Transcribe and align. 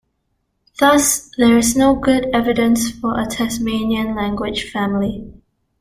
Thus 0.79 1.29
there 1.37 1.59
is 1.59 1.75
no 1.75 1.93
good 1.93 2.25
evidence 2.33 2.89
for 2.89 3.19
a 3.19 3.27
Tasmanian 3.27 4.15
language 4.15 4.71
family. 4.71 5.31